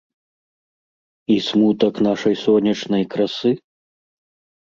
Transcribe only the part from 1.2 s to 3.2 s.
І смутак нашай сонечнай